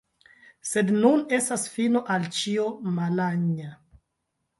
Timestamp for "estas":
1.37-1.65